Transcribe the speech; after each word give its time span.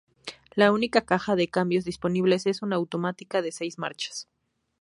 La 0.55 0.71
única 0.71 1.01
caja 1.05 1.35
de 1.35 1.47
cambios 1.47 1.85
disponible 1.85 2.35
es 2.43 2.63
una 2.63 2.75
automática 2.75 3.43
de 3.43 3.51
seis 3.51 3.77
marchas. 3.77 4.27